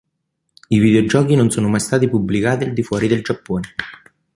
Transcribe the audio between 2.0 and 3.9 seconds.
pubblicati al di fuori del Giappone.